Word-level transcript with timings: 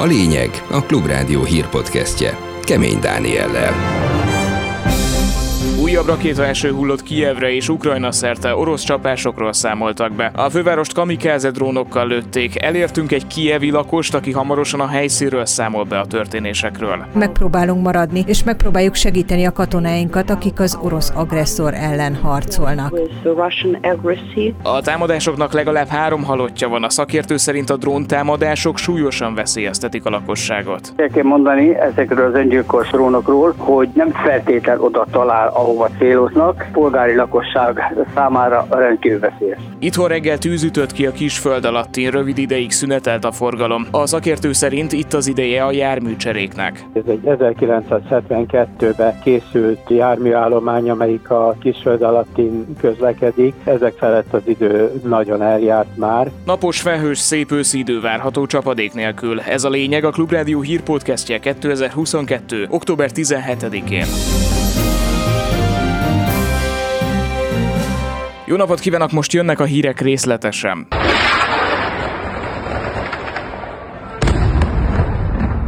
A 0.00 0.04
lényeg 0.04 0.64
a 0.70 0.82
Klubrádió 0.82 1.44
hírpodcastje 1.44 2.38
Kemény 2.62 3.00
Dániellel. 3.00 4.09
Újabb 5.90 6.06
rakétaeső 6.06 6.70
hullott 6.70 7.02
Kijevre 7.02 7.52
és 7.54 7.68
Ukrajna 7.68 8.12
szerte 8.12 8.54
orosz 8.54 8.82
csapásokról 8.82 9.52
számoltak 9.52 10.12
be. 10.12 10.30
A 10.34 10.48
fővárost 10.48 10.94
kamikáze 10.94 11.50
drónokkal 11.50 12.06
lőtték. 12.06 12.62
Elértünk 12.62 13.12
egy 13.12 13.26
kijevi 13.26 13.70
lakost, 13.70 14.14
aki 14.14 14.32
hamarosan 14.32 14.80
a 14.80 14.86
helyszínről 14.86 15.46
számol 15.46 15.84
be 15.84 15.98
a 15.98 16.04
történésekről. 16.06 17.04
Megpróbálunk 17.14 17.82
maradni, 17.82 18.24
és 18.26 18.44
megpróbáljuk 18.44 18.94
segíteni 18.94 19.44
a 19.44 19.52
katonáinkat, 19.52 20.30
akik 20.30 20.60
az 20.60 20.78
orosz 20.82 21.12
agresszor 21.14 21.74
ellen 21.74 22.14
harcolnak. 22.14 22.98
A 24.62 24.80
támadásoknak 24.80 25.52
legalább 25.52 25.88
három 25.88 26.24
halottja 26.24 26.68
van. 26.68 26.84
A 26.84 26.90
szakértő 26.90 27.36
szerint 27.36 27.70
a 27.70 27.76
dróntámadások 27.76 28.78
súlyosan 28.78 29.34
veszélyeztetik 29.34 30.04
a 30.04 30.10
lakosságot. 30.10 30.92
El 30.96 31.08
kell 31.08 31.24
mondani 31.24 31.76
ezekről 31.76 32.26
az 32.26 32.34
öngyilkos 32.34 32.90
drónokról, 32.90 33.54
hogy 33.56 33.88
nem 33.94 34.10
feltétlen 34.10 34.80
oda 34.80 35.06
talál, 35.10 35.48
ahova 35.48 35.79
ahova 35.80 35.98
céloznak, 35.98 36.68
polgári 36.72 37.14
lakosság 37.14 37.94
számára 38.14 38.66
rendkívül 38.70 39.18
veszélyes. 39.18 39.58
Itthon 39.78 40.08
reggel 40.08 40.38
tűz 40.38 40.62
ütött 40.62 40.92
ki 40.92 41.06
a 41.06 41.12
kisföld 41.12 41.64
alatti, 41.64 42.08
rövid 42.08 42.38
ideig 42.38 42.70
szünetelt 42.70 43.24
a 43.24 43.32
forgalom. 43.32 43.86
A 43.90 44.06
szakértő 44.06 44.52
szerint 44.52 44.92
itt 44.92 45.12
az 45.12 45.26
ideje 45.26 45.64
a 45.64 45.72
járműcseréknek. 45.72 46.84
Ez 46.92 47.02
egy 47.06 47.20
1972-ben 47.24 49.20
készült 49.22 49.80
járműállomány, 49.88 50.90
amelyik 50.90 51.30
a 51.30 51.56
kisföld 51.60 52.02
alatti 52.02 52.50
közlekedik. 52.80 53.54
Ezek 53.64 53.94
felett 53.96 54.34
az 54.34 54.42
idő 54.44 54.90
nagyon 55.04 55.42
eljárt 55.42 55.96
már. 55.96 56.30
Napos, 56.44 56.80
felhős, 56.80 57.18
szép 57.18 57.52
őszi 57.52 57.78
idő 57.78 58.00
várható 58.00 58.46
csapadék 58.46 58.92
nélkül. 58.92 59.40
Ez 59.40 59.64
a 59.64 59.68
lényeg 59.68 60.04
a 60.04 60.10
Klubrádió 60.10 60.60
hírpodcastje 60.60 61.38
2022. 61.38 62.66
október 62.70 63.10
17-én. 63.14 64.59
Jó 68.50 68.56
napot 68.56 68.80
kívánok, 68.80 69.10
most 69.10 69.32
jönnek 69.32 69.60
a 69.60 69.64
hírek 69.64 70.00
részletesen. 70.00 70.86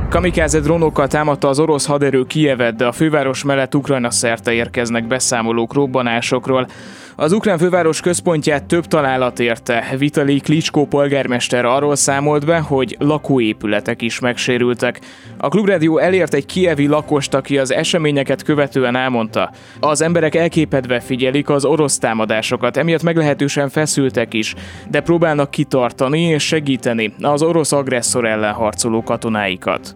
Kamikáze 0.09 0.61
drónokkal 0.61 1.09
támadta 1.09 1.49
az 1.49 1.59
orosz 1.59 1.87
haderő 1.87 2.25
Kijevet, 2.25 2.77
de 2.77 2.87
a 2.87 2.93
főváros 2.93 3.45
mellett 3.45 3.75
Ukrajna 3.75 4.11
szerte 4.11 4.53
érkeznek 4.53 5.07
beszámolók 5.07 5.75
robbanásokról. 5.75 6.69
Az 7.17 7.33
ukrán 7.33 7.59
főváros 7.59 8.01
központját 8.01 8.65
több 8.65 8.87
találat 8.87 9.41
érte. 9.41 9.85
Vitali 9.99 10.41
Klicskó 10.41 10.87
polgármester 10.87 11.65
arról 11.65 11.97
számolt 11.97 12.47
be, 12.47 12.59
hogy 12.59 12.97
lakóépületek 12.99 14.03
is 14.03 14.21
megsérültek. 14.21 15.01
A 15.39 15.49
Klubrádió 15.49 15.99
elért 15.99 16.35
egy 16.35 16.47
kievi 16.47 16.87
lakost, 16.87 17.35
aki 17.35 17.59
az 17.59 17.73
eseményeket 17.73 18.43
követően 18.43 18.97
elmondta. 18.97 19.51
Az 19.81 20.03
emberek 20.03 20.35
elképedve 20.35 21.01
figyelik 21.01 21.51
az 21.51 21.65
orosz 21.65 21.99
támadásokat, 21.99 22.77
emiatt 22.77 23.03
meglehetősen 23.03 23.69
feszültek 23.69 24.35
is, 24.35 24.55
de 24.91 25.01
próbálnak 25.01 25.51
kitartani 25.51 26.21
és 26.21 26.43
segíteni 26.43 27.15
az 27.21 27.43
orosz 27.43 27.73
agresszor 27.73 28.27
ellen 28.27 28.53
harcoló 28.53 29.03
katonáikat. 29.03 29.95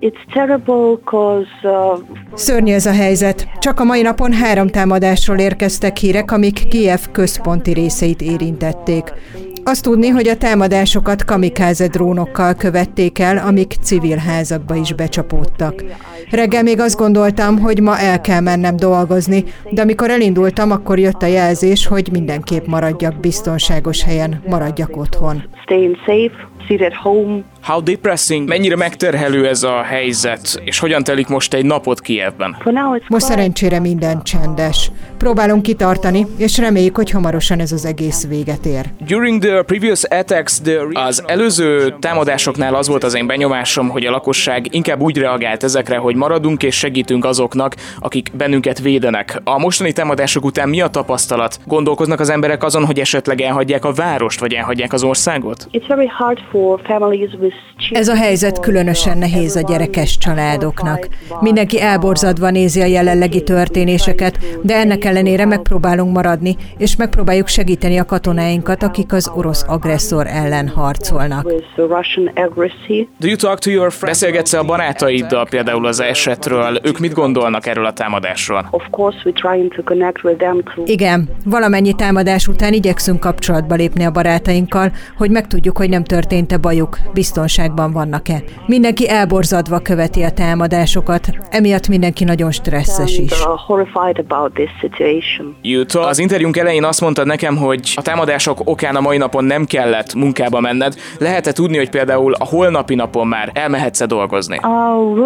Uh, 1.62 1.98
Szörnyű 2.34 2.72
ez 2.72 2.86
a 2.86 2.92
helyzet. 2.92 3.48
Csak 3.58 3.80
a 3.80 3.84
mai 3.84 4.02
napon 4.02 4.32
három 4.32 4.66
támadásról 4.68 5.38
érkeztek 5.38 5.96
hírek, 5.96 6.30
amik 6.30 6.68
Kiev 6.68 7.00
központi 7.10 7.72
részeit 7.72 8.20
érintették. 8.22 9.12
Azt 9.64 9.82
tudni, 9.82 10.08
hogy 10.08 10.28
a 10.28 10.36
támadásokat 10.36 11.24
kamikáze 11.24 11.88
drónokkal 11.88 12.54
követték 12.54 13.18
el, 13.18 13.38
amik 13.38 13.72
civil 13.82 14.16
házakba 14.16 14.74
is 14.74 14.92
becsapódtak. 14.92 15.84
Reggel 16.30 16.62
még 16.62 16.80
azt 16.80 16.98
gondoltam, 16.98 17.58
hogy 17.58 17.80
ma 17.80 17.98
el 17.98 18.20
kell 18.20 18.40
mennem 18.40 18.76
dolgozni, 18.76 19.44
de 19.70 19.82
amikor 19.82 20.10
elindultam, 20.10 20.70
akkor 20.70 20.98
jött 20.98 21.22
a 21.22 21.26
jelzés, 21.26 21.86
hogy 21.86 22.08
mindenképp 22.12 22.66
maradjak 22.66 23.20
biztonságos 23.20 24.02
helyen, 24.02 24.42
maradjak 24.48 24.96
otthon. 24.96 25.42
Staying 25.62 25.96
safe. 25.96 26.55
How 27.62 27.82
depressing, 27.82 28.48
mennyire 28.48 28.76
megterhelő 28.76 29.48
ez 29.48 29.62
a 29.62 29.82
helyzet, 29.82 30.60
és 30.64 30.78
hogyan 30.78 31.04
telik 31.04 31.26
most 31.26 31.54
egy 31.54 31.64
napot 31.64 32.00
Kievben? 32.00 32.56
Most 33.08 33.24
szerencsére 33.24 33.80
minden 33.80 34.22
csendes. 34.22 34.90
Próbálunk 35.18 35.62
kitartani, 35.62 36.26
és 36.36 36.58
reméljük, 36.58 36.96
hogy 36.96 37.10
hamarosan 37.10 37.60
ez 37.60 37.72
az 37.72 37.84
egész 37.84 38.26
véget 38.26 38.66
ér. 38.66 38.84
During 39.06 39.42
the 39.42 39.62
previous 39.62 40.04
attacks, 40.04 40.60
the... 40.60 40.80
Az 40.92 41.22
előző 41.26 41.94
támadásoknál 42.00 42.74
az 42.74 42.88
volt 42.88 43.04
az 43.04 43.14
én 43.14 43.26
benyomásom, 43.26 43.88
hogy 43.88 44.06
a 44.06 44.10
lakosság 44.10 44.74
inkább 44.74 45.00
úgy 45.00 45.18
reagált 45.18 45.62
ezekre, 45.62 45.96
hogy 45.96 46.16
maradunk 46.16 46.62
és 46.62 46.74
segítünk 46.74 47.24
azoknak, 47.24 47.74
akik 48.00 48.30
bennünket 48.36 48.80
védenek. 48.80 49.40
A 49.44 49.58
mostani 49.58 49.92
támadások 49.92 50.44
után 50.44 50.68
mi 50.68 50.80
a 50.80 50.88
tapasztalat? 50.88 51.58
Gondolkoznak 51.64 52.20
az 52.20 52.30
emberek 52.30 52.62
azon, 52.62 52.84
hogy 52.84 52.98
esetleg 52.98 53.40
elhagyják 53.40 53.84
a 53.84 53.92
várost, 53.92 54.40
vagy 54.40 54.52
elhagyják 54.52 54.92
az 54.92 55.02
országot? 55.02 55.68
It's 55.72 55.84
very 55.88 56.06
hard 56.06 56.38
ez 57.90 58.08
a 58.08 58.14
helyzet 58.16 58.60
különösen 58.60 59.18
nehéz 59.18 59.56
a 59.56 59.60
gyerekes 59.60 60.18
családoknak. 60.18 61.08
Mindenki 61.40 61.80
elborzadva 61.80 62.50
nézi 62.50 62.80
a 62.80 62.84
jelenlegi 62.84 63.42
történéseket, 63.42 64.38
de 64.62 64.76
ennek 64.76 65.04
ellenére 65.04 65.44
megpróbálunk 65.44 66.14
maradni, 66.14 66.56
és 66.78 66.96
megpróbáljuk 66.96 67.46
segíteni 67.46 67.98
a 67.98 68.04
katonáinkat, 68.04 68.82
akik 68.82 69.12
az 69.12 69.32
orosz 69.34 69.64
agresszor 69.68 70.26
ellen 70.26 70.68
harcolnak. 70.68 71.52
Beszélgetsz 74.00 74.52
a 74.52 74.64
barátaiddal 74.64 75.46
például 75.50 75.86
az 75.86 76.00
esetről? 76.00 76.78
Ők 76.82 76.98
mit 76.98 77.12
gondolnak 77.12 77.66
erről 77.66 77.86
a 77.86 77.92
támadásról? 77.92 78.68
Igen, 80.84 81.28
valamennyi 81.44 81.92
támadás 81.94 82.48
után 82.48 82.72
igyekszünk 82.72 83.20
kapcsolatba 83.20 83.74
lépni 83.74 84.04
a 84.04 84.10
barátainkkal, 84.10 84.92
hogy 85.16 85.30
megtudjuk, 85.30 85.76
hogy 85.76 85.88
nem 85.88 86.04
történt-e 86.46 86.68
bajuk, 86.68 86.98
biztonságban 87.12 87.92
vannak-e. 87.92 88.42
Mindenki 88.66 89.08
elborzadva 89.08 89.78
követi 89.78 90.22
a 90.22 90.30
támadásokat, 90.30 91.28
emiatt 91.50 91.88
mindenki 91.88 92.24
nagyon 92.24 92.50
stresszes 92.50 93.18
is. 93.18 93.32
Az 95.92 96.18
interjúnk 96.18 96.56
elején 96.56 96.84
azt 96.84 97.00
mondtad 97.00 97.26
nekem, 97.26 97.56
hogy 97.56 97.92
a 97.94 98.02
támadások 98.02 98.60
okán 98.64 98.96
a 98.96 99.00
mai 99.00 99.16
napon 99.16 99.44
nem 99.44 99.64
kellett 99.64 100.14
munkába 100.14 100.60
menned. 100.60 100.94
Lehet-e 101.18 101.52
tudni, 101.52 101.76
hogy 101.76 101.90
például 101.90 102.32
a 102.32 102.44
holnapi 102.44 102.94
napon 102.94 103.26
már 103.26 103.50
elmehetsz-e 103.54 104.06
dolgozni? 104.06 104.60
Uh, 104.62 105.16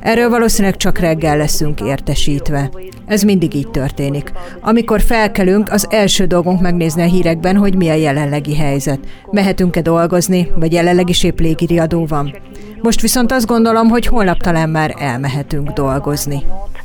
Erről 0.00 0.28
valószínűleg 0.28 0.76
csak 0.76 0.98
reggel 0.98 1.36
leszünk 1.36 1.80
értesítve. 1.80 2.70
Ez 3.06 3.22
mindig 3.22 3.54
így 3.54 3.70
történik. 3.70 4.32
Amikor 4.60 5.00
felkelünk, 5.00 5.72
az 5.72 5.86
első 5.90 6.24
dolgunk 6.24 6.60
megnézni 6.60 7.02
a 7.02 7.04
hírekben, 7.04 7.56
hogy 7.56 7.74
mi 7.74 7.88
a 7.88 7.94
jelenlegi 7.94 8.56
helyzet. 8.56 8.98
Mehetünk-e 9.50 9.82
dolgozni, 9.82 10.50
vagy 10.54 10.72
jelenleg 10.72 11.08
is 11.08 11.24
épp 11.24 11.38
légiriadó 11.38 12.06
van. 12.06 12.34
Most 12.82 13.00
viszont 13.00 13.32
azt 13.32 13.46
gondolom, 13.46 13.88
hogy 13.88 14.06
holnap 14.06 14.36
talán 14.36 14.68
már 14.68 14.94
elmehetünk 14.98 15.70
dolgozni. 15.70 16.42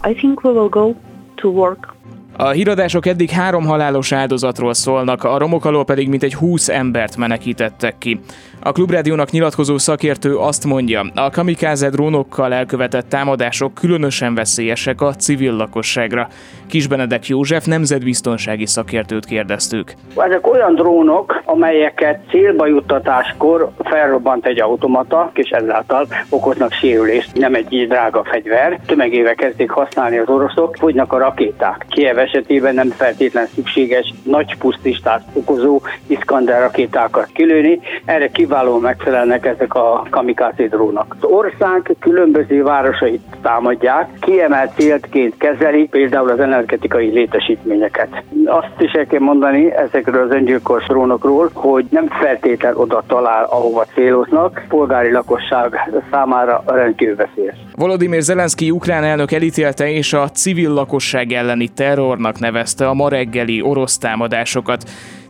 I 0.09 0.13
think 0.13 0.43
we 0.43 0.51
will 0.51 0.69
go 0.69 0.93
to 1.35 1.49
work 1.49 1.95
a 2.37 2.49
híradások 2.49 3.05
eddig 3.05 3.29
három 3.29 3.65
halálos 3.65 4.11
áldozatról 4.11 4.73
szólnak, 4.73 5.23
a 5.23 5.37
romok 5.37 5.65
alól 5.65 5.85
pedig 5.85 6.09
mintegy 6.09 6.33
20 6.33 6.69
embert 6.69 7.17
menekítettek 7.17 7.97
ki. 7.97 8.19
A 8.67 8.71
Klubrádiónak 8.71 9.29
nyilatkozó 9.29 9.77
szakértő 9.77 10.37
azt 10.37 10.65
mondja, 10.65 11.05
a 11.15 11.29
kamikáze 11.29 11.89
drónokkal 11.89 12.53
elkövetett 12.53 13.09
támadások 13.09 13.73
különösen 13.73 14.35
veszélyesek 14.35 15.01
a 15.01 15.13
civil 15.13 15.55
lakosságra. 15.55 16.27
Kis 16.67 16.87
Benedek 16.87 17.27
József 17.27 17.65
nemzetbiztonsági 17.65 18.65
szakértőt 18.65 19.25
kérdeztük. 19.25 19.93
Ezek 20.15 20.47
olyan 20.47 20.75
drónok, 20.75 21.41
amelyeket 21.45 22.19
célba 22.29 22.67
juttatáskor 22.67 23.71
felrobbant 23.83 24.45
egy 24.45 24.61
automata, 24.61 25.31
és 25.33 25.49
ezáltal 25.49 26.07
okoznak 26.29 26.71
sérülést. 26.71 27.37
Nem 27.37 27.55
egy 27.55 27.87
drága 27.87 28.23
fegyver. 28.23 28.79
Tömegéve 28.85 29.33
kezdik 29.33 29.69
használni 29.69 30.17
az 30.17 30.29
oroszok, 30.29 30.75
fogynak 30.75 31.13
a 31.13 31.17
rakéták. 31.17 31.85
Kiev 31.89 32.17
esetében 32.17 32.73
nem 32.73 32.89
feltétlen 32.89 33.45
szükséges 33.45 34.13
nagy 34.23 34.57
pusztistát 34.57 35.23
okozó 35.33 35.81
Iskander 36.07 36.59
rakétákat 36.59 37.29
kilőni. 37.33 37.79
Erre 38.05 38.29
kiválóan 38.55 38.81
megfelelnek 38.81 39.45
ezek 39.45 39.73
a 39.73 40.07
kamikázi 40.09 40.67
drónok. 40.67 41.15
Az 41.19 41.29
ország 41.29 41.95
különböző 41.99 42.63
városait 42.63 43.21
támadják, 43.41 44.09
kiemelt 44.19 44.71
céltként 44.75 45.37
kezelik 45.37 45.89
például 45.89 46.29
az 46.29 46.39
energetikai 46.39 47.09
létesítményeket. 47.09 48.23
Azt 48.45 48.73
is 48.79 48.91
el 48.91 49.05
kell 49.05 49.19
mondani 49.19 49.71
ezekről 49.71 50.23
az 50.23 50.31
öngyilkos 50.31 50.85
drónokról, 50.85 51.49
hogy 51.53 51.85
nem 51.89 52.07
feltétlen 52.07 52.75
oda 52.75 53.03
talál, 53.07 53.43
ahova 53.43 53.85
céloznak, 53.93 54.65
polgári 54.67 55.11
lakosság 55.11 55.91
számára 56.11 56.63
rendkívül 56.65 57.15
veszélyes. 57.15 57.55
Volodymyr 57.75 58.21
Zelenszky 58.21 58.71
ukrán 58.71 59.03
elnök 59.03 59.31
elítélte 59.31 59.89
és 59.89 60.13
a 60.13 60.29
civil 60.29 60.73
lakosság 60.73 61.31
elleni 61.31 61.67
terrornak 61.67 62.39
nevezte 62.39 62.87
a 62.87 62.93
ma 62.93 63.09
reggeli 63.09 63.61
orosz 63.61 63.97
támadásokat. 63.97 64.83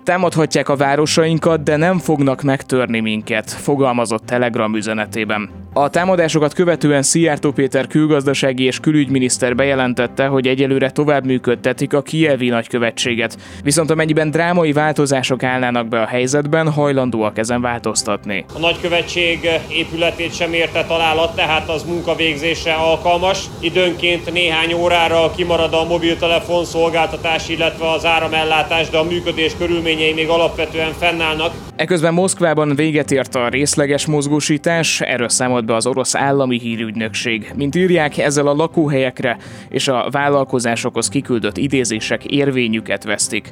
Támadhatják 0.06 0.70
a 0.70 0.76
városainkat, 0.76 1.64
de 1.64 1.76
nem 1.76 2.00
fognak 2.00 2.42
megtörni 2.42 3.00
minket, 3.00 3.52
fogalmazott 3.52 4.26
Telegram 4.26 4.76
üzenetében. 4.76 5.50
A 5.78 5.90
támadásokat 5.90 6.54
követően 6.54 7.02
Szijjártó 7.02 7.52
Péter 7.52 7.88
külgazdasági 7.88 8.64
és 8.64 8.80
külügyminiszter 8.80 9.56
bejelentette, 9.56 10.26
hogy 10.26 10.48
egyelőre 10.48 10.90
tovább 10.90 11.26
működtetik 11.26 11.94
a 11.94 12.02
kievi 12.02 12.50
nagykövetséget, 12.50 13.38
viszont 13.64 13.92
amennyiben 13.92 14.32
drámai 14.32 14.72
változások 14.72 15.44
állnának 15.44 15.88
be 15.88 16.02
a 16.02 16.06
helyzetben, 16.06 16.72
hajlandóak 16.72 17.38
ezen 17.38 17.62
változtatni. 17.62 18.46
A 18.54 18.60
nagykövetség 18.60 19.50
épületét 19.68 20.36
sem 20.36 20.54
érte 20.54 20.84
találat, 20.84 21.36
tehát 21.36 21.70
az 21.70 21.84
munkavégzésre 21.84 22.74
alkalmas. 22.74 23.46
Időnként 23.60 24.32
néhány 24.32 24.74
órára 24.74 25.32
kimarad 25.36 25.74
a 25.74 25.86
mobiltelefon 25.86 26.66
szolgáltatás, 26.66 27.50
illetve 27.50 27.90
az 27.90 28.06
áramellátás, 28.06 28.90
de 28.90 28.98
a 28.98 29.04
működés 29.04 29.52
körülményei 29.58 30.14
még 30.14 30.30
alapvetően 30.30 30.94
fennállnak. 31.00 31.65
Eközben 31.76 32.14
Moszkvában 32.14 32.76
véget 32.76 33.12
ért 33.12 33.36
a 33.36 33.50
részleges 33.50 34.06
mozgósítás, 34.06 35.02
erről 35.02 35.30
számolt 35.30 35.66
be 35.66 35.76
az 35.76 35.88
orosz 35.88 36.16
állami 36.16 36.60
hírügynökség. 36.60 37.52
Mint 37.56 37.76
írják, 37.76 38.18
ezzel 38.18 38.48
a 38.48 38.54
lakóhelyekre 38.54 39.38
és 39.70 39.88
a 39.88 40.08
vállalkozásokhoz 40.12 41.10
kiküldött 41.10 41.58
idézések 41.58 42.26
érvényüket 42.26 43.04
vesztik. 43.04 43.52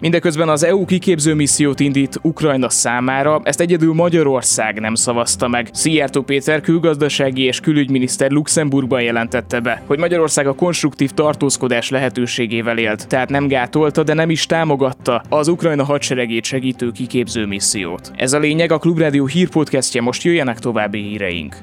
Mindeközben 0.00 0.48
az 0.48 0.64
EU 0.64 0.84
kiképző 0.84 1.34
missziót 1.34 1.80
indít 1.80 2.18
Ukrajna 2.22 2.68
számára, 2.68 3.40
ezt 3.44 3.60
egyedül 3.60 3.94
Magyarország 3.94 4.80
nem 4.80 4.94
szavazta 4.94 5.48
meg. 5.48 5.68
Szijjártó 5.72 6.22
Péter 6.22 6.60
külgazdasági 6.60 7.42
és 7.42 7.60
külügyminiszter 7.60 8.30
Luxemburgban 8.30 9.02
jelentette 9.02 9.60
be, 9.60 9.82
hogy 9.86 9.98
Magyarország 9.98 10.46
a 10.46 10.54
konstruktív 10.54 11.10
tartózkodás 11.10 11.90
lehetőségével 11.90 12.78
élt, 12.78 13.08
tehát 13.08 13.28
nem 13.28 13.48
gátolta, 13.48 14.02
de 14.02 14.14
nem 14.14 14.30
is 14.30 14.46
támogatta 14.46 15.22
az 15.28 15.48
Ukrajna 15.48 15.84
hadseregét 15.84 16.44
segítő 16.44 16.90
kiképző 16.90 17.46
missziót. 17.46 18.10
Ez 18.16 18.32
a 18.32 18.38
lényeg, 18.38 18.72
a 18.72 18.78
Klubrádió 18.78 19.26
hírpodcastje, 19.26 20.00
most 20.00 20.22
jöjjenek 20.22 20.58
további 20.58 21.02
híreink. 21.02 21.56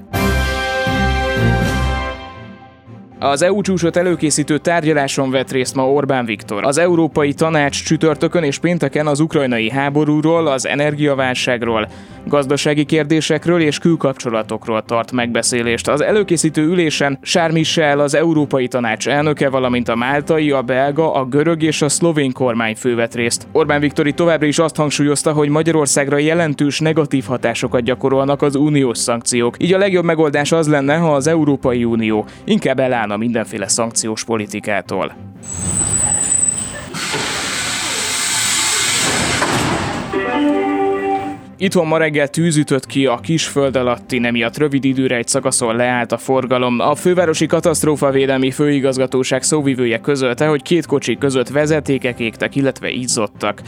Az 3.24 3.42
EU 3.42 3.62
csúcsot 3.62 3.98
előkészítő 3.98 4.58
tárgyaláson 4.58 5.32
vett 5.32 5.52
részt 5.52 5.76
ma 5.76 5.92
Orbán 5.92 6.26
Viktor. 6.26 6.66
Az 6.66 6.78
Európai 6.78 7.34
Tanács 7.34 7.84
csütörtökön 7.84 8.44
és 8.44 8.60
pénteken 8.60 9.08
az 9.08 9.20
ukrajnai 9.20 9.70
háborúról, 9.70 10.48
az 10.48 10.68
energiaválságról, 10.68 11.88
gazdasági 12.26 12.86
kérdésekről 12.86 13.62
és 13.62 13.80
külkapcsolatokról 13.80 14.84
tart 14.86 15.12
megbeszélést. 15.12 15.88
Az 15.88 16.02
előkészítő 16.02 16.62
ülésen 16.62 17.20
Charles 17.22 17.54
Michel, 17.54 18.00
az 18.00 18.16
Európai 18.16 18.68
Tanács 18.68 19.08
elnöke, 19.08 19.50
valamint 19.50 19.88
a 19.88 19.96
máltai, 19.96 20.52
a 20.52 20.62
belga, 20.62 21.14
a 21.14 21.26
görög 21.26 21.62
és 21.62 21.82
a 21.82 21.90
szlovén 21.90 22.32
kormány 22.32 22.76
fővet 22.76 23.16
részt. 23.16 23.48
Orbán 23.52 23.80
Viktori 23.80 24.14
továbbra 24.14 24.46
is 24.46 24.60
azt 24.60 24.76
hangsúlyozta, 24.76 25.32
hogy 25.32 25.50
Magyarországra 25.50 26.18
jelentős 26.18 26.80
negatív 26.80 27.26
hatásokat 27.26 27.82
gyakorolnak 27.82 28.42
az 28.42 28.56
uniós 28.56 28.98
szankciók. 28.98 29.56
Így 29.64 29.74
a 29.74 29.78
legjobb 29.78 30.06
megoldás 30.06 30.52
az 30.52 30.68
lenne, 30.68 30.96
ha 30.96 31.14
az 31.14 31.28
Európai 31.28 31.84
Unió 31.84 32.26
inkább 32.44 32.80
elállna 32.80 33.11
a 33.12 33.18
mindenféle 33.18 33.68
szankciós 33.68 34.24
politikától. 34.24 35.16
Itthon 41.62 41.88
ma 41.88 41.98
reggel 41.98 42.28
tűzütött 42.28 42.86
ki 42.86 43.06
a 43.06 43.18
kisföld 43.18 43.76
alatti, 43.76 44.20
nemiatt 44.20 44.58
rövid 44.58 44.84
időre 44.84 45.16
egy 45.16 45.28
szakaszon 45.28 45.76
leállt 45.76 46.12
a 46.12 46.18
forgalom. 46.18 46.80
A 46.80 46.96
fővárosi 46.96 47.46
katasztrófavédelmi 47.46 48.52
főigazgatóság 48.52 49.44
szóvivője 49.44 50.00
közölte, 50.00 50.48
hogy 50.48 50.62
két 50.62 50.86
kocsi 50.86 51.18
között 51.18 51.50
vezetékek 51.50 52.20
égtek, 52.20 52.56
illetve 52.56 52.90
izzottak. 52.90 53.62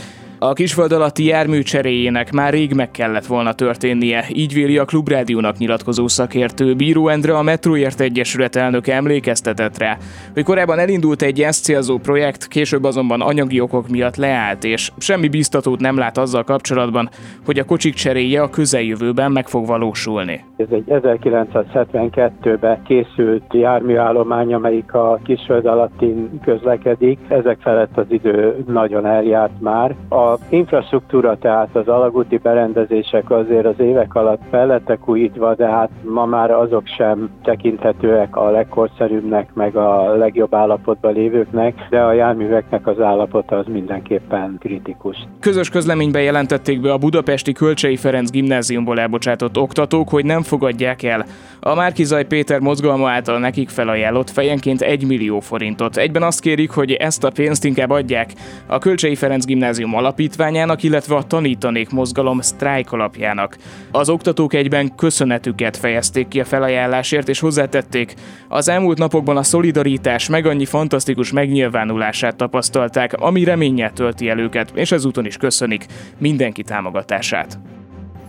A 0.45 0.54
kisföld 0.54 0.92
alatti 0.92 1.25
jármű 1.25 1.62
cseréjének 1.62 2.31
már 2.31 2.54
rég 2.54 2.74
meg 2.74 2.92
kellett 2.92 3.25
volna 3.25 3.54
történnie, 3.54 4.25
így 4.34 4.54
véli 4.54 4.78
a 4.78 4.86
Klubrádiónak 4.86 5.57
nyilatkozó 5.57 6.07
szakértő. 6.07 6.75
Bíró 6.75 7.07
Endre, 7.07 7.38
a 7.38 7.42
Metroért 7.42 8.00
Egyesület 8.00 8.56
elnöke 8.56 8.94
emlékeztetett 8.94 9.78
rá, 9.78 9.98
hogy 10.34 10.44
korábban 10.44 10.80
elindult 10.80 11.22
egy 11.22 11.42
ezt 11.42 11.63
célzó 11.63 11.98
projekt, 11.98 12.48
később 12.48 12.84
azonban 12.84 13.22
anyagi 13.22 13.60
okok 13.60 13.88
miatt 13.90 14.16
leállt, 14.16 14.63
és 14.63 14.92
semmi 14.98 15.28
biztatót 15.28 15.80
nem 15.80 15.98
lát 15.98 16.18
azzal 16.18 16.44
kapcsolatban, 16.44 17.10
hogy 17.46 17.60
a 17.60 17.63
kocsik 17.63 17.94
cseréje 17.94 18.42
a 18.42 18.50
közeljövőben 18.50 19.31
meg 19.31 19.48
fog 19.48 19.66
valósulni. 19.66 20.44
Ez 20.57 20.68
egy 20.72 20.84
1972-ben 20.88 22.84
készült 22.84 23.54
járműállomány, 23.54 24.54
amelyik 24.54 24.94
a 24.94 25.19
kisföld 25.24 25.66
alatti 25.66 26.30
közlekedik. 26.44 27.19
Ezek 27.28 27.57
felett 27.62 27.98
az 27.98 28.06
idő 28.10 28.63
nagyon 28.68 29.06
eljárt 29.06 29.62
már. 29.62 29.96
A 30.10 30.33
infrastruktúra, 30.50 31.38
tehát 31.38 31.76
az 31.76 31.88
alagúti 31.88 32.38
berendezések 32.38 33.32
azért 33.32 33.66
az 33.66 33.80
évek 33.80 34.16
alatt 34.16 34.42
fellettek 34.50 35.10
újítva, 35.10 35.56
de 35.56 35.68
hát 35.68 35.90
ma 36.04 36.26
már 36.26 36.52
azok 36.52 36.88
sem 36.88 37.30
tekinthetőek 37.44 38.36
a 38.36 38.50
legkorszerűbbnek, 38.50 39.54
meg 39.54 39.76
a 39.76 40.16
legjobb 40.16 40.54
állapotban 40.54 41.14
lévőknek, 41.14 41.88
de 41.90 42.00
a 42.00 42.14
járműveknek 42.14 42.88
az 42.88 43.00
állapota 43.00 43.58
az 43.58 43.66
mindenképpen 43.68 44.58
kritikus. 44.60 45.18
Közös 45.40 45.70
közleményben 45.70 46.22
jelentették 46.22 46.82
be 46.82 46.92
a 46.92 46.98
budapesti 46.98 47.52
Kölcsei 47.52 47.96
Ferenc 47.96 48.32
gimnáziumból 48.32 49.00
elbocsátott 49.00 49.58
oktatók, 49.58 50.10
hogy 50.10 50.26
nem 50.26 50.42
fogadják 50.42 51.04
el 51.04 51.26
a 51.66 51.76
Márkizaj 51.76 52.26
Péter 52.26 52.60
mozgalma 52.60 53.10
által 53.10 53.40
nekik 53.40 53.70
felajánlott 53.70 54.30
fejenként 54.30 54.82
1 54.82 55.08
millió 55.08 55.40
forintot. 55.40 55.98
Egyben 55.98 56.24
azt 56.24 56.40
kérik, 56.40 56.70
hogy 56.70 56.92
ezt 56.92 57.24
a 57.24 57.30
pénzt 57.30 57.66
inkább 57.66 57.90
adják 57.90 58.32
a 58.68 58.78
Kölcsei 58.78 59.16
Ferenc 59.16 59.46
gimnázium 59.46 59.96
alapítását, 59.96 60.23
alapítványának, 60.24 60.84
illetve 60.84 61.16
a 61.16 61.24
Tanítanék 61.24 61.90
Mozgalom 61.90 62.42
sztrájk 62.42 62.92
alapjának. 62.92 63.58
Az 63.92 64.10
oktatók 64.10 64.54
egyben 64.54 64.96
köszönetüket 64.96 65.78
fejezték 65.78 66.28
ki 66.28 66.40
a 66.40 66.46
felajánlásért, 66.46 67.30
és 67.30 67.40
hozzátették, 67.40 68.14
az 68.48 68.70
elmúlt 68.70 68.98
napokban 68.98 69.38
a 69.38 69.44
szolidaritás 69.44 70.30
meg 70.30 70.46
annyi 70.46 70.66
fantasztikus 70.66 71.31
megnyilvánulását 71.31 72.36
tapasztalták, 72.36 73.14
ami 73.14 73.44
reménnyel 73.44 73.92
tölti 73.92 74.30
el 74.30 74.40
őket, 74.40 74.72
és 74.75 74.92
ezúton 74.92 75.25
is 75.25 75.38
köszönik 75.38 75.86
mindenki 76.18 76.64
támogatását. 76.64 77.60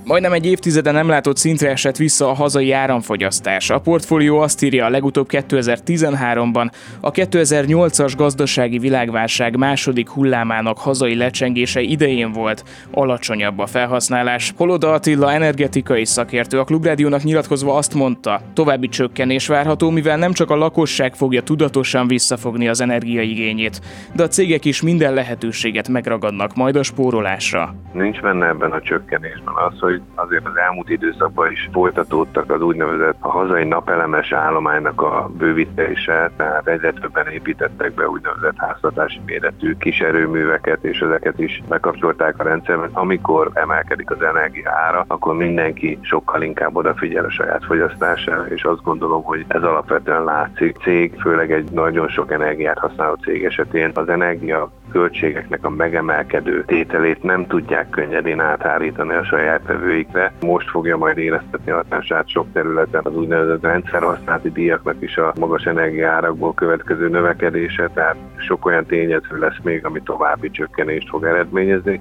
Majdnem 0.06 0.32
egy 0.32 0.46
évtizede 0.46 0.90
nem 0.90 1.08
látott 1.08 1.36
szintre 1.36 1.70
esett 1.70 1.96
vissza 1.96 2.28
a 2.28 2.32
hazai 2.32 2.72
áramfogyasztás. 2.72 3.70
A 3.70 3.78
portfólió 3.78 4.38
azt 4.38 4.62
írja 4.62 4.84
a 4.84 4.88
legutóbb 4.88 5.26
2013-ban 5.30 6.70
a 7.00 7.10
2008-as 7.10 8.12
gazdasági 8.16 8.78
világválság 8.78 9.56
második 9.56 10.08
hullámának 10.08 10.78
hazai 10.78 11.16
lecsengése 11.16 11.80
idején 11.80 12.32
volt 12.32 12.64
alacsonyabb 12.90 13.58
a 13.58 13.66
felhasználás. 13.66 14.52
Holoda 14.56 14.92
Attila 14.92 15.32
energetikai 15.32 16.04
szakértő 16.04 16.58
a 16.58 16.64
Klubrádiónak 16.64 17.22
nyilatkozva 17.22 17.76
azt 17.76 17.94
mondta, 17.94 18.40
további 18.54 18.88
csökkenés 18.88 19.46
várható, 19.46 19.90
mivel 19.90 20.16
nem 20.16 20.32
csak 20.32 20.50
a 20.50 20.56
lakosság 20.56 21.14
fogja 21.14 21.42
tudatosan 21.42 22.06
visszafogni 22.06 22.68
az 22.68 22.80
energiaigényét, 22.80 23.80
de 24.12 24.22
a 24.22 24.28
cégek 24.28 24.64
is 24.64 24.82
minden 24.82 25.14
lehetőséget 25.14 25.88
megragadnak 25.88 26.54
majd 26.54 26.76
a 26.76 26.82
spórolásra. 26.82 27.74
Nincs 27.92 28.20
benne 28.20 28.46
ebben 28.46 28.70
a 28.70 28.80
csökkenésben 28.80 29.54
az, 29.54 29.78
hogy 29.80 29.93
hogy 29.94 30.02
azért 30.14 30.46
az 30.46 30.56
elmúlt 30.56 30.90
időszakban 30.90 31.50
is 31.50 31.68
folytatódtak 31.72 32.50
az 32.50 32.60
úgynevezett 32.60 33.16
a 33.20 33.28
hazai 33.28 33.64
napelemes 33.64 34.32
állománynak 34.32 35.02
a 35.02 35.30
bővítése, 35.38 36.30
tehát 36.36 36.68
egyre 36.68 36.92
többen 36.92 37.26
építettek 37.26 37.94
be 37.94 38.08
úgynevezett 38.08 38.56
háztartási 38.56 39.20
méretű 39.26 39.76
kis 39.76 40.00
erőműveket, 40.00 40.84
és 40.84 40.98
ezeket 40.98 41.38
is 41.38 41.62
bekapcsolták 41.68 42.38
a 42.38 42.42
rendszerben. 42.42 42.90
Amikor 42.92 43.50
emelkedik 43.54 44.10
az 44.10 44.22
energia 44.22 44.70
ára, 44.70 45.04
akkor 45.08 45.34
mindenki 45.34 45.98
sokkal 46.02 46.42
inkább 46.42 46.76
odafigyel 46.76 47.24
a 47.24 47.30
saját 47.30 47.64
fogyasztására, 47.64 48.46
és 48.46 48.62
azt 48.62 48.82
gondolom, 48.82 49.22
hogy 49.22 49.44
ez 49.48 49.62
alapvetően 49.62 50.24
látszik. 50.24 50.76
Cég, 50.76 51.20
főleg 51.20 51.52
egy 51.52 51.70
nagyon 51.70 52.08
sok 52.08 52.32
energiát 52.32 52.78
használó 52.78 53.14
cég 53.14 53.44
esetén 53.44 53.90
az 53.94 54.08
energia 54.08 54.70
költségeknek 54.94 55.64
a 55.64 55.70
megemelkedő 55.70 56.64
tételét 56.66 57.22
nem 57.22 57.46
tudják 57.46 57.90
könnyedén 57.90 58.40
átállítani 58.40 59.14
a 59.14 59.24
saját 59.24 59.66
vevőikre. 59.66 60.32
Most 60.40 60.70
fogja 60.70 60.96
majd 60.96 61.18
éreztetni 61.18 61.70
a 61.70 61.74
hatását 61.74 62.28
sok 62.28 62.46
területen 62.52 63.00
az 63.04 63.16
úgynevezett 63.16 63.62
rendszerhasználati 63.62 64.50
díjaknak 64.50 64.96
is 65.00 65.16
a 65.16 65.32
magas 65.38 65.64
energiárakból 65.64 66.54
következő 66.54 67.08
növekedése, 67.08 67.90
tehát 67.94 68.16
sok 68.36 68.66
olyan 68.66 68.86
tényező 68.86 69.38
lesz 69.38 69.58
még, 69.62 69.84
ami 69.84 70.02
további 70.02 70.50
csökkenést 70.50 71.08
fog 71.08 71.24
eredményezni. 71.24 72.00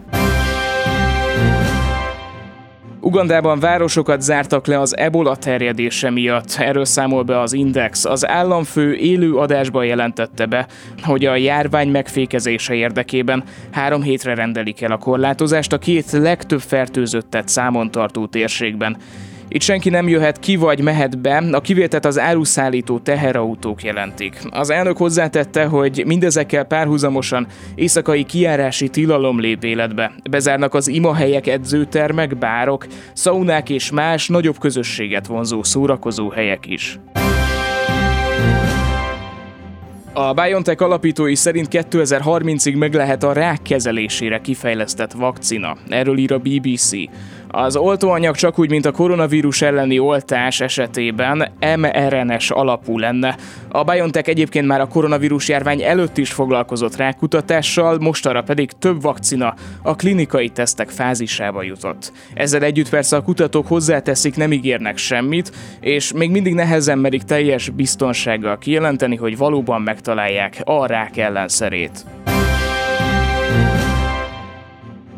Ugandában 3.04 3.60
városokat 3.60 4.22
zártak 4.22 4.68
le 4.68 4.80
az 4.80 4.98
ebola 4.98 5.36
terjedése 5.36 6.10
miatt. 6.10 6.56
Erről 6.60 6.86
számol 6.86 7.24
be 7.24 7.40
az 7.40 7.54
Index. 7.54 8.06
Az 8.06 8.28
államfő 8.28 8.96
élő 8.96 9.36
adásban 9.36 9.86
jelentette 9.86 10.46
be, 10.46 10.68
hogy 11.02 11.26
a 11.26 11.36
járvány 11.36 11.90
megfékezése 11.90 12.74
érdekében 12.74 13.44
három 13.72 14.02
hétre 14.02 14.36
rendelik 14.36 14.82
el 14.82 14.92
a 14.92 14.98
korlátozást 14.98 15.74
a 15.74 15.78
két 15.78 16.12
legtöbb 16.12 16.62
fertőzöttet 16.62 17.48
számon 17.48 17.92
tartó 17.92 18.26
térségben. 18.26 18.98
Itt 19.48 19.62
senki 19.62 19.90
nem 19.90 20.08
jöhet 20.08 20.40
ki 20.40 20.56
vagy 20.56 20.82
mehet 20.82 21.20
be, 21.20 21.44
a 21.52 21.62
kivételt 21.62 22.06
az 22.06 22.20
áruszállító 22.20 23.00
teherautók 23.00 23.84
jelentik. 23.84 24.40
Az 24.50 24.70
elnök 24.70 24.98
hozzátette, 24.98 25.66
hogy 25.66 26.04
mindezekkel 26.06 26.64
párhuzamosan 26.64 27.48
éjszakai 27.76 28.24
kiárási 28.24 28.90
tilalom 28.90 29.40
lép 29.40 29.64
életbe. 29.64 30.12
Bezárnak 30.30 30.74
az 30.74 30.88
imahelyek, 30.88 31.48
edzőtermek, 31.48 32.38
bárok, 32.38 32.86
szaunák 33.14 33.70
és 33.70 33.92
más 33.92 34.28
nagyobb 34.28 34.58
közösséget 34.60 35.28
vonzó 35.28 35.64
szórakozó 35.64 36.30
helyek 36.30 36.66
is. 36.66 37.00
A 40.16 40.34
BioNTech 40.34 40.82
alapítói 40.82 41.36
szerint 41.36 41.68
2030-ig 41.72 42.78
meg 42.78 42.94
lehet 42.94 43.24
a 43.24 43.34
rák 43.34 43.62
kezelésére 43.62 44.42
kifejlesztett 44.42 45.12
vakcina. 45.12 45.78
Erről 45.90 46.18
ír 46.18 46.32
a 46.32 46.38
BBC. 46.38 46.92
Az 47.56 47.76
oltóanyag 47.76 48.36
csak 48.36 48.60
úgy, 48.60 48.70
mint 48.70 48.86
a 48.86 48.92
koronavírus 48.92 49.62
elleni 49.62 50.00
oltás 50.00 50.62
esetében 50.62 51.52
mRNS 51.78 52.50
alapú 52.50 52.98
lenne. 52.98 53.36
A 53.70 53.84
BioNTech 53.84 54.30
egyébként 54.30 54.68
már 54.68 54.82
a 54.82 54.88
koronavírus 54.88 55.50
járvány 55.50 55.82
előtt 55.82 56.18
is 56.18 56.32
foglalkozott 56.32 56.96
rákutatással, 56.96 57.98
mostanra 58.00 58.42
pedig 58.42 58.72
több 58.72 59.02
vakcina 59.02 59.54
a 59.82 59.96
klinikai 59.96 60.50
tesztek 60.50 60.90
fázisába 60.90 61.64
jutott. 61.64 62.12
Ezzel 62.34 62.64
együtt 62.64 62.90
persze 62.90 63.16
a 63.16 63.24
kutatók 63.24 63.68
hozzáteszik, 63.68 64.36
nem 64.36 64.52
ígérnek 64.52 64.98
semmit, 64.98 65.52
és 65.80 66.14
még 66.14 66.32
mindig 66.32 66.54
nehezen 66.54 66.98
merik 66.98 67.24
teljes 67.24 67.70
biztonsággal 67.70 68.58
kijelenteni, 68.58 69.16
hogy 69.16 69.38
valóban 69.38 69.82
megtalálják 69.82 70.62
a 70.64 70.86
rák 70.86 71.18
ellenszerét. 71.18 72.06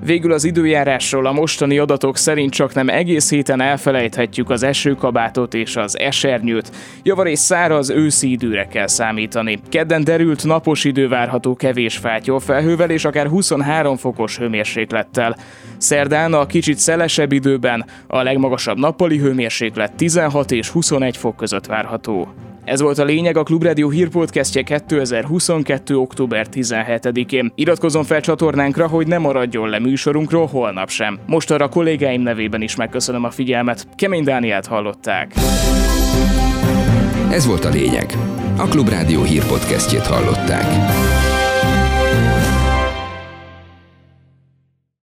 Végül 0.05 0.31
az 0.31 0.43
időjárásról 0.43 1.25
a 1.25 1.31
mostani 1.31 1.77
adatok 1.77 2.17
szerint 2.17 2.53
csak 2.53 2.73
nem 2.73 2.89
egész 2.89 3.29
héten 3.29 3.61
elfelejthetjük 3.61 4.49
az 4.49 4.63
esőkabátot 4.63 5.53
és 5.53 5.75
az 5.75 5.99
esernyőt. 5.99 6.71
Javarés 7.03 7.39
száraz 7.39 7.89
őszi 7.89 8.31
időre 8.31 8.67
kell 8.67 8.87
számítani. 8.87 9.59
Kedden 9.69 10.03
derült 10.03 10.43
napos 10.43 10.83
idő 10.83 11.07
várható 11.07 11.55
kevés 11.55 11.97
fátyol 11.97 12.39
felhővel 12.39 12.89
és 12.89 13.05
akár 13.05 13.27
23 13.27 13.95
fokos 13.97 14.37
hőmérséklettel. 14.37 15.37
Szerdán 15.77 16.33
a 16.33 16.45
kicsit 16.45 16.77
szelesebb 16.77 17.31
időben 17.31 17.85
a 18.07 18.21
legmagasabb 18.21 18.77
nappali 18.77 19.17
hőmérséklet 19.17 19.93
16 19.93 20.51
és 20.51 20.69
21 20.69 21.17
fok 21.17 21.35
között 21.35 21.65
várható. 21.65 22.33
Ez 22.65 22.81
volt 22.81 22.97
a 22.97 23.03
lényeg 23.03 23.37
a 23.37 23.43
Klubrádió 23.43 23.89
hírpodcastje 23.89 24.61
2022. 24.61 25.97
október 25.97 26.47
17-én. 26.53 27.51
Iratkozom 27.55 28.03
fel 28.03 28.21
csatornánkra, 28.21 28.87
hogy 28.87 29.07
ne 29.07 29.17
maradjon 29.17 29.69
le 29.69 29.79
műsorunkról 29.79 30.45
holnap 30.45 30.89
sem. 30.89 31.19
Most 31.25 31.51
arra 31.51 31.69
kollégáim 31.69 32.21
nevében 32.21 32.61
is 32.61 32.75
megköszönöm 32.75 33.23
a 33.23 33.29
figyelmet. 33.29 33.87
Kemény 33.95 34.23
Dániát 34.23 34.65
hallották. 34.65 35.33
Ez 37.31 37.45
volt 37.45 37.65
a 37.65 37.69
lényeg. 37.69 38.13
A 38.57 38.67
Klubrádió 38.67 39.23
hírpodcastjét 39.23 40.07
hallották. 40.07 40.65